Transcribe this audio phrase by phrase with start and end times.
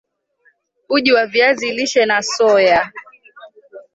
[0.89, 2.91] Uji wa viazi lishe na soya